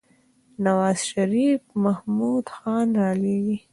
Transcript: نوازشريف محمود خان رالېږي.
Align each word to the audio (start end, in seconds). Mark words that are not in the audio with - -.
نوازشريف 0.63 1.61
محمود 1.83 2.45
خان 2.57 2.87
رالېږي. 2.99 3.57